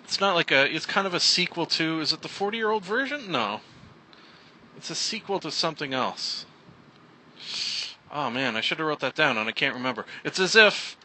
it's 0.05 0.21
not 0.21 0.35
like 0.35 0.51
a. 0.51 0.73
It's 0.73 0.87
kind 0.87 1.07
of 1.07 1.15
a 1.15 1.21
sequel 1.21 1.67
to. 1.67 2.01
Is 2.01 2.13
it 2.13 2.23
the 2.23 2.29
forty 2.29 2.59
year 2.59 2.71
old 2.71 2.85
version? 2.85 3.31
No. 3.31 3.61
It's 4.77 4.91
a 4.91 4.95
sequel 4.95 5.41
to 5.41 5.51
something 5.51 5.95
else. 5.95 6.45
Oh 8.13 8.31
man, 8.31 8.57
I 8.57 8.61
should 8.61 8.79
have 8.79 8.87
wrote 8.87 9.01
that 9.01 9.15
down 9.15 9.39
and 9.39 9.49
I 9.49 9.53
can't 9.53 9.75
remember. 9.75 10.05
It's 10.23 10.39
as 10.39 10.55
if 10.55 10.97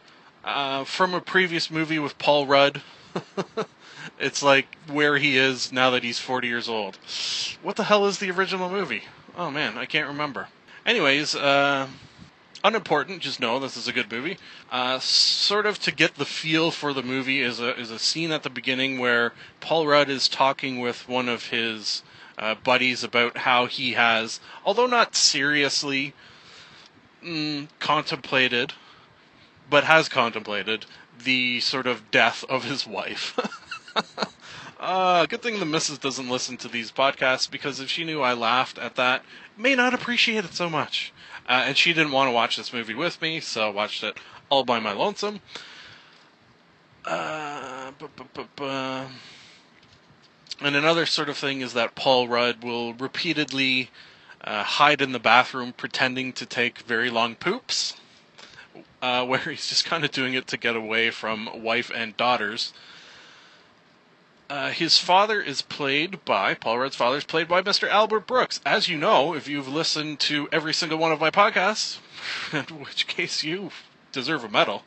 uh, 0.44 0.84
from 0.84 1.14
a 1.14 1.20
previous 1.20 1.70
movie 1.70 1.98
with 1.98 2.18
Paul 2.18 2.46
Rudd. 2.46 2.82
it's 4.18 4.42
like 4.42 4.66
where 4.90 5.18
he 5.18 5.36
is 5.36 5.72
now 5.72 5.90
that 5.90 6.02
he's 6.02 6.18
40 6.18 6.48
years 6.48 6.68
old. 6.68 6.98
What 7.62 7.76
the 7.76 7.84
hell 7.84 8.06
is 8.06 8.18
the 8.18 8.30
original 8.30 8.70
movie? 8.70 9.04
Oh 9.36 9.50
man, 9.50 9.78
I 9.78 9.86
can't 9.86 10.08
remember. 10.08 10.48
Anyways, 10.84 11.34
uh, 11.34 11.88
unimportant. 12.64 13.20
Just 13.20 13.40
know 13.40 13.58
this 13.58 13.76
is 13.76 13.88
a 13.88 13.92
good 13.92 14.10
movie. 14.10 14.38
Uh, 14.70 14.98
sort 14.98 15.66
of 15.66 15.78
to 15.80 15.92
get 15.92 16.16
the 16.16 16.24
feel 16.24 16.70
for 16.70 16.92
the 16.92 17.02
movie 17.02 17.40
is 17.40 17.60
a 17.60 17.78
is 17.78 17.90
a 17.90 17.98
scene 17.98 18.32
at 18.32 18.42
the 18.42 18.50
beginning 18.50 18.98
where 18.98 19.32
Paul 19.60 19.86
Rudd 19.86 20.08
is 20.08 20.28
talking 20.28 20.80
with 20.80 21.08
one 21.08 21.28
of 21.28 21.46
his 21.46 22.02
uh, 22.38 22.54
buddies 22.54 23.04
about 23.04 23.38
how 23.38 23.66
he 23.66 23.92
has, 23.92 24.40
although 24.64 24.86
not 24.86 25.14
seriously 25.14 26.14
mm, 27.24 27.68
contemplated, 27.78 28.72
but 29.72 29.84
has 29.84 30.06
contemplated 30.06 30.84
the 31.24 31.58
sort 31.60 31.86
of 31.86 32.10
death 32.10 32.44
of 32.46 32.62
his 32.64 32.86
wife. 32.86 33.38
uh, 34.78 35.24
good 35.24 35.40
thing 35.40 35.58
the 35.58 35.64
missus 35.64 35.96
doesn't 35.96 36.28
listen 36.28 36.58
to 36.58 36.68
these 36.68 36.92
podcasts 36.92 37.50
because 37.50 37.80
if 37.80 37.88
she 37.88 38.04
knew 38.04 38.20
I 38.20 38.34
laughed 38.34 38.76
at 38.76 38.96
that, 38.96 39.24
may 39.56 39.74
not 39.74 39.94
appreciate 39.94 40.44
it 40.44 40.52
so 40.52 40.68
much. 40.68 41.10
Uh, 41.48 41.64
and 41.68 41.76
she 41.78 41.94
didn't 41.94 42.12
want 42.12 42.28
to 42.28 42.32
watch 42.32 42.54
this 42.54 42.70
movie 42.70 42.92
with 42.92 43.22
me, 43.22 43.40
so 43.40 43.68
I 43.68 43.70
watched 43.70 44.04
it 44.04 44.18
all 44.50 44.62
by 44.62 44.78
my 44.78 44.92
lonesome. 44.92 45.40
Uh, 47.06 47.92
and 50.60 50.76
another 50.76 51.06
sort 51.06 51.30
of 51.30 51.38
thing 51.38 51.62
is 51.62 51.72
that 51.72 51.94
Paul 51.94 52.28
Rudd 52.28 52.62
will 52.62 52.92
repeatedly 52.92 53.88
uh, 54.44 54.64
hide 54.64 55.00
in 55.00 55.12
the 55.12 55.18
bathroom 55.18 55.72
pretending 55.72 56.34
to 56.34 56.44
take 56.44 56.80
very 56.80 57.08
long 57.08 57.36
poops, 57.36 57.94
uh, 59.00 59.24
where 59.26 59.40
he's 59.40 59.68
just 59.68 59.84
kind 59.84 60.04
of 60.04 60.10
doing 60.10 60.34
it 60.34 60.46
to 60.48 60.56
get 60.56 60.76
away 60.76 61.10
from 61.10 61.62
wife 61.62 61.90
and 61.94 62.16
daughters. 62.16 62.72
Uh, 64.50 64.70
his 64.70 64.98
father 64.98 65.40
is 65.40 65.62
played 65.62 66.22
by 66.26 66.52
Paul 66.52 66.80
Rudd's 66.80 66.96
father 66.96 67.16
is 67.16 67.24
played 67.24 67.48
by 67.48 67.62
Mr. 67.62 67.88
Albert 67.88 68.26
Brooks. 68.26 68.60
As 68.66 68.86
you 68.86 68.98
know, 68.98 69.34
if 69.34 69.48
you've 69.48 69.68
listened 69.68 70.20
to 70.20 70.46
every 70.52 70.74
single 70.74 70.98
one 70.98 71.10
of 71.10 71.20
my 71.20 71.30
podcasts, 71.30 71.98
in 72.52 72.80
which 72.80 73.06
case 73.06 73.42
you 73.42 73.70
deserve 74.12 74.44
a 74.44 74.48
medal. 74.50 74.82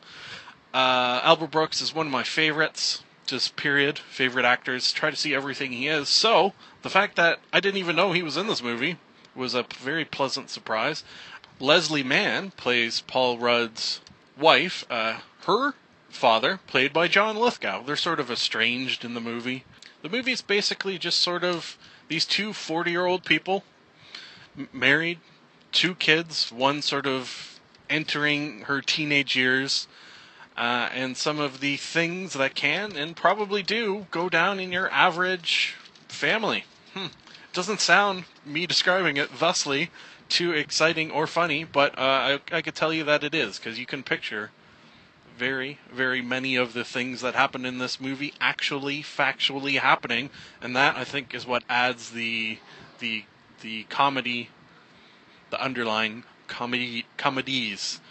Uh, 0.71 1.19
Albert 1.23 1.51
Brooks 1.51 1.81
is 1.81 1.95
one 1.95 2.05
of 2.05 2.11
my 2.11 2.21
favorites, 2.21 3.03
just 3.25 3.55
period 3.55 3.97
favorite 3.97 4.45
actors. 4.45 4.91
Try 4.91 5.09
to 5.09 5.15
see 5.15 5.33
everything 5.33 5.71
he 5.71 5.87
is. 5.87 6.09
So 6.09 6.53
the 6.83 6.89
fact 6.89 7.15
that 7.15 7.39
I 7.51 7.59
didn't 7.59 7.79
even 7.79 7.95
know 7.95 8.11
he 8.11 8.21
was 8.21 8.37
in 8.37 8.45
this 8.47 8.61
movie 8.61 8.97
was 9.35 9.55
a 9.55 9.65
very 9.79 10.05
pleasant 10.05 10.49
surprise. 10.49 11.03
Leslie 11.59 12.03
Mann 12.03 12.51
plays 12.51 13.01
Paul 13.01 13.37
Rudd's 13.37 14.01
wife. 14.37 14.85
Uh, 14.89 15.19
her 15.45 15.73
father, 16.09 16.59
played 16.67 16.91
by 16.91 17.07
John 17.07 17.35
Lithgow. 17.37 17.83
They're 17.83 17.95
sort 17.95 18.19
of 18.19 18.29
estranged 18.29 19.05
in 19.05 19.13
the 19.13 19.21
movie. 19.21 19.63
The 20.01 20.09
movie 20.09 20.31
is 20.31 20.41
basically 20.41 20.97
just 20.97 21.19
sort 21.19 21.43
of 21.43 21.77
these 22.07 22.25
two 22.25 22.53
40 22.53 22.91
year 22.91 23.05
old 23.05 23.23
people, 23.23 23.63
m- 24.57 24.69
married, 24.73 25.19
two 25.71 25.95
kids, 25.95 26.51
one 26.51 26.81
sort 26.81 27.07
of 27.07 27.59
entering 27.89 28.61
her 28.61 28.81
teenage 28.81 29.35
years, 29.35 29.87
uh, 30.57 30.89
and 30.93 31.15
some 31.15 31.39
of 31.39 31.59
the 31.59 31.77
things 31.77 32.33
that 32.33 32.55
can 32.55 32.95
and 32.95 33.15
probably 33.15 33.63
do 33.63 34.07
go 34.11 34.29
down 34.29 34.59
in 34.59 34.71
your 34.71 34.89
average 34.89 35.75
family. 36.07 36.65
Hmm. 36.93 37.07
Doesn't 37.53 37.79
sound, 37.79 38.25
me 38.45 38.65
describing 38.65 39.17
it 39.17 39.29
thusly, 39.29 39.89
too 40.35 40.51
exciting 40.51 41.11
or 41.11 41.27
funny, 41.27 41.63
but 41.63 41.97
uh, 41.97 42.01
I, 42.51 42.57
I 42.57 42.61
could 42.61 42.75
tell 42.75 42.91
you 42.91 43.05
that 43.05 43.23
it 43.23 43.33
is, 43.33 43.57
because 43.57 43.79
you 43.79 43.85
can 43.85 44.03
picture 44.03 44.51
very, 45.37 45.79
very 45.89 46.21
many 46.21 46.57
of 46.57 46.73
the 46.73 46.83
things 46.83 47.21
that 47.21 47.35
happen 47.35 47.65
in 47.65 47.77
this 47.77 48.01
movie 48.01 48.33
actually 48.41 49.01
factually 49.01 49.79
happening, 49.79 50.29
and 50.61 50.75
that 50.75 50.97
I 50.97 51.05
think 51.05 51.33
is 51.33 51.47
what 51.47 51.63
adds 51.69 52.11
the 52.11 52.59
the 52.99 53.23
the 53.61 53.83
comedy, 53.83 54.49
the 55.51 55.61
underlying 55.61 56.25
comedy 56.47 57.05
comedies. 57.15 58.01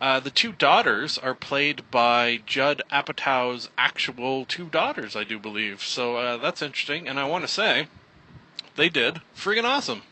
Uh, 0.00 0.18
the 0.18 0.30
two 0.30 0.50
daughters 0.50 1.16
are 1.16 1.34
played 1.34 1.88
by 1.92 2.40
Judd 2.44 2.82
Apatow's 2.90 3.68
actual 3.78 4.44
two 4.44 4.66
daughters, 4.66 5.14
I 5.14 5.22
do 5.22 5.38
believe. 5.38 5.80
So 5.80 6.16
uh, 6.16 6.36
that's 6.38 6.60
interesting, 6.60 7.06
and 7.06 7.20
I 7.20 7.24
want 7.28 7.44
to 7.44 7.48
say 7.48 7.86
they 8.74 8.88
did 8.88 9.20
friggin' 9.36 9.62
awesome. 9.62 10.02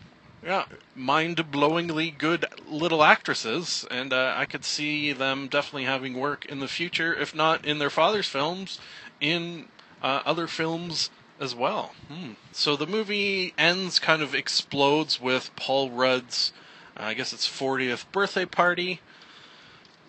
Yeah, 0.44 0.64
mind-blowingly 0.94 2.16
good 2.16 2.46
little 2.66 3.04
actresses, 3.04 3.86
and 3.90 4.12
uh, 4.12 4.34
I 4.36 4.46
could 4.46 4.64
see 4.64 5.12
them 5.12 5.48
definitely 5.48 5.84
having 5.84 6.14
work 6.14 6.46
in 6.46 6.60
the 6.60 6.68
future, 6.68 7.14
if 7.14 7.34
not 7.34 7.64
in 7.66 7.78
their 7.78 7.90
father's 7.90 8.26
films, 8.26 8.80
in 9.20 9.66
uh, 10.02 10.22
other 10.24 10.46
films 10.46 11.10
as 11.38 11.54
well. 11.54 11.92
Hmm. 12.08 12.32
So 12.52 12.74
the 12.74 12.86
movie 12.86 13.52
ends, 13.58 13.98
kind 13.98 14.22
of 14.22 14.34
explodes 14.34 15.20
with 15.20 15.50
Paul 15.56 15.90
Rudd's, 15.90 16.52
uh, 16.96 17.04
I 17.04 17.14
guess 17.14 17.34
it's 17.34 17.48
40th 17.48 18.10
birthday 18.10 18.46
party. 18.46 19.00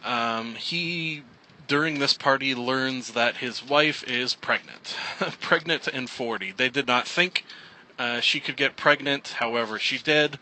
Um, 0.04 0.56
he 0.56 1.24
during 1.68 2.00
this 2.00 2.14
party 2.14 2.54
learns 2.54 3.14
that 3.14 3.38
his 3.38 3.64
wife 3.64 4.04
is 4.06 4.36
pregnant, 4.36 4.96
pregnant 5.40 5.88
and 5.88 6.10
40. 6.10 6.52
They 6.52 6.70
did 6.70 6.88
not 6.88 7.08
think 7.08 7.46
uh, 8.02 8.20
she 8.20 8.40
could 8.40 8.58
get 8.58 8.76
pregnant, 8.76 9.28
however, 9.38 9.78
she 9.78 10.00
did. 10.00 10.40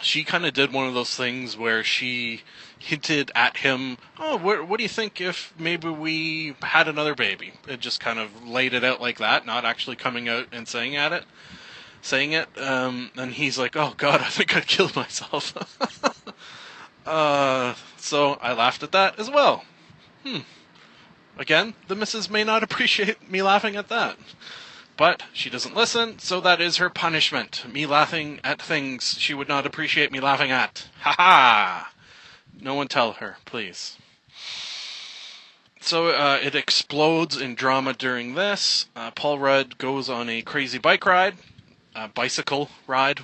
She 0.00 0.24
kind 0.24 0.46
of 0.46 0.54
did 0.54 0.72
one 0.72 0.88
of 0.88 0.94
those 0.94 1.14
things 1.14 1.54
where 1.54 1.84
she 1.84 2.40
hinted 2.78 3.30
at 3.34 3.58
him, 3.58 3.98
"Oh, 4.18 4.38
what, 4.38 4.66
what 4.66 4.78
do 4.78 4.84
you 4.84 4.88
think 4.88 5.20
if 5.20 5.52
maybe 5.58 5.90
we 5.90 6.56
had 6.62 6.88
another 6.88 7.14
baby?" 7.14 7.52
It 7.68 7.78
just 7.80 8.00
kind 8.00 8.18
of 8.18 8.48
laid 8.48 8.72
it 8.72 8.82
out 8.82 9.02
like 9.02 9.18
that, 9.18 9.44
not 9.44 9.66
actually 9.66 9.96
coming 9.96 10.26
out 10.26 10.46
and 10.50 10.66
saying 10.66 10.96
at 10.96 11.12
it, 11.12 11.24
saying 12.00 12.32
it. 12.32 12.48
Um, 12.58 13.10
and 13.18 13.34
he's 13.34 13.58
like, 13.58 13.76
"Oh 13.76 13.92
God, 13.94 14.20
I 14.22 14.30
think 14.30 14.56
I 14.56 14.62
killed 14.62 14.96
myself." 14.96 15.54
uh, 17.06 17.74
so 17.98 18.38
I 18.40 18.54
laughed 18.54 18.82
at 18.82 18.92
that 18.92 19.18
as 19.18 19.28
well. 19.28 19.66
Hmm. 20.24 20.38
Again, 21.36 21.74
the 21.88 21.94
missus 21.94 22.30
may 22.30 22.44
not 22.44 22.62
appreciate 22.62 23.30
me 23.30 23.42
laughing 23.42 23.76
at 23.76 23.88
that. 23.88 24.16
But 24.96 25.24
she 25.32 25.50
doesn't 25.50 25.74
listen, 25.74 26.18
so 26.20 26.40
that 26.40 26.60
is 26.60 26.76
her 26.76 26.88
punishment. 26.88 27.64
Me 27.72 27.84
laughing 27.84 28.40
at 28.44 28.62
things 28.62 29.16
she 29.18 29.34
would 29.34 29.48
not 29.48 29.66
appreciate 29.66 30.12
me 30.12 30.20
laughing 30.20 30.52
at. 30.52 30.86
Ha 31.00 31.14
ha! 31.16 31.92
No 32.60 32.74
one 32.74 32.88
tell 32.88 33.14
her, 33.14 33.38
please. 33.44 33.96
So 35.80 36.08
uh, 36.08 36.38
it 36.42 36.54
explodes 36.54 37.36
in 37.36 37.56
drama 37.56 37.92
during 37.92 38.34
this. 38.34 38.86
Uh, 38.96 39.10
Paul 39.10 39.38
Rudd 39.38 39.76
goes 39.78 40.08
on 40.08 40.28
a 40.30 40.42
crazy 40.42 40.78
bike 40.78 41.04
ride, 41.04 41.34
bicycle 42.14 42.70
ride, 42.86 43.20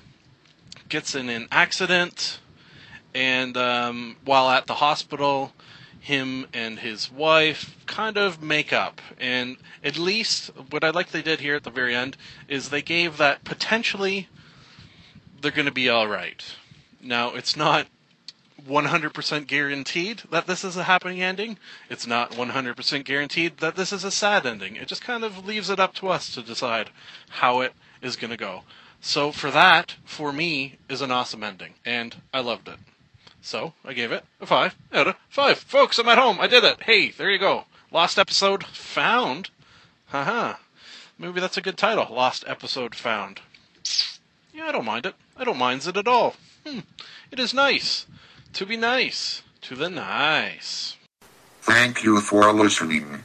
gets 0.89 1.15
in 1.15 1.31
an 1.31 1.49
accident, 1.51 2.41
and 3.15 3.57
um, 3.57 4.17
while 4.25 4.51
at 4.51 4.67
the 4.67 4.75
hospital, 4.75 5.53
him 6.01 6.47
and 6.53 6.79
his 6.79 7.13
wife 7.13 7.77
kind 7.87 8.17
of 8.17 8.43
make 8.43 8.73
up. 8.73 9.01
And 9.19 9.59
at 9.85 9.99
least 9.99 10.51
what 10.71 10.83
I 10.83 10.91
like 10.91 11.11
they 11.11 11.23
did 11.23 11.41
here 11.41 11.55
at 11.55 11.65
the 11.65 11.71
very 11.71 11.95
end 11.95 12.17
is 12.49 12.69
they 12.69 12.83
gave 12.83 13.19
that 13.19 13.45
potentially 13.45 14.29
they're 15.41 15.51
going 15.51 15.67
to 15.67 15.73
be 15.73 15.89
all 15.89 16.09
right. 16.09 16.43
Now, 17.03 17.35
it's 17.35 17.57
not 17.57 17.87
100% 18.67 19.47
guaranteed 19.47 20.23
that 20.31 20.47
this 20.47 20.65
is 20.65 20.77
a 20.77 20.85
happy 20.85 21.23
ending. 21.23 21.59
It's 21.89 22.07
not 22.07 22.33
100% 22.33 23.05
guaranteed 23.05 23.59
that 23.59 23.77
this 23.77 23.93
is 23.93 24.05
a 24.05 24.11
sad 24.11 24.47
ending. 24.47 24.77
It 24.77 24.89
just 24.89 25.03
kind 25.03 25.25
of 25.25 25.47
leaves 25.47 25.71
it 25.71 25.81
up 25.81 25.95
to 25.95 26.09
us 26.09 26.35
to 26.35 26.43
decide 26.43 26.91
how 27.29 27.61
it 27.61 27.75
is 28.03 28.17
going 28.17 28.31
to 28.31 28.37
go. 28.37 28.63
So, 29.03 29.33
for 29.33 29.51
that, 29.51 29.97
for 30.05 30.31
me, 30.31 30.77
is 30.89 31.01
an 31.01 31.11
awesome 31.11 31.43
ending. 31.43 31.75
And 31.87 32.17
I 32.35 32.41
loved 32.41 32.69
it. 32.69 32.79
So 33.43 33.73
I 33.85 33.93
gave 33.93 34.13
it 34.13 34.25
a 34.41 34.47
five 34.47 34.77
out 34.93 35.09
of 35.09 35.17
five. 35.29 35.59
Folks, 35.59 35.99
I'm 35.99 36.09
at 36.09 36.19
home. 36.19 36.41
I 36.41 36.47
did 36.47 36.65
it. 36.65 36.83
Hey, 36.83 37.11
there 37.11 37.31
you 37.31 37.39
go. 37.39 37.65
Lost 37.91 38.19
episode 38.19 38.65
found. 38.65 39.51
Haha. 40.09 40.55
Maybe 41.19 41.41
that's 41.41 41.57
a 41.57 41.63
good 41.63 41.77
title. 41.77 42.15
Lost 42.15 42.45
episode 42.47 42.95
found. 42.95 43.41
Yeah, 44.55 44.69
I 44.69 44.73
don't 44.73 44.85
mind 44.85 45.07
it. 45.07 45.15
I 45.37 45.45
don't 45.45 45.59
mind 45.59 45.87
it 45.87 45.97
at 45.97 46.09
all. 46.09 46.37
Hmm. 46.67 46.81
It 47.31 47.39
is 47.39 47.55
nice 47.55 48.07
to 48.53 48.67
be 48.67 48.77
nice 48.77 49.43
to 49.63 49.75
the 49.75 49.89
nice. 49.89 50.97
Thank 51.63 52.03
you 52.03 52.21
for 52.21 52.53
listening. 52.53 53.25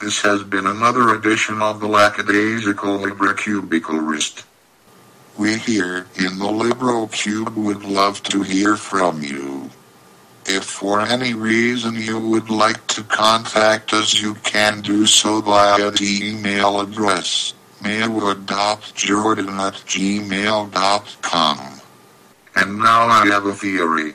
This 0.00 0.22
has 0.22 0.42
been 0.44 0.66
another 0.66 1.14
edition 1.14 1.60
of 1.60 1.80
the 1.80 1.88
Lackadaisical 1.88 2.98
Librocubicularist. 2.98 4.44
We 5.38 5.56
here 5.56 6.06
in 6.16 6.38
the 6.38 6.50
Liberal 6.50 7.06
Cube 7.06 7.54
would 7.56 7.84
love 7.84 8.22
to 8.24 8.42
hear 8.42 8.76
from 8.76 9.22
you. 9.22 9.70
If 10.46 10.64
for 10.64 11.00
any 11.00 11.32
reason 11.34 11.94
you 11.94 12.18
would 12.18 12.50
like 12.50 12.84
to 12.88 13.04
contact 13.04 13.92
us, 13.92 14.20
you 14.20 14.34
can 14.34 14.80
do 14.80 15.06
so 15.06 15.40
via 15.40 15.92
the 15.92 16.30
email 16.30 16.80
address 16.80 17.54
maywood.jordan 17.82 19.48
at 19.48 19.74
gmail.com. 19.74 21.58
And 22.56 22.78
now 22.78 23.06
I 23.06 23.26
have 23.26 23.46
a 23.46 23.54
theory. 23.54 24.14